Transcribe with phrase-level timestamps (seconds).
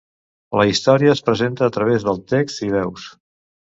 [0.59, 3.11] La història es presenta a través de text i veus.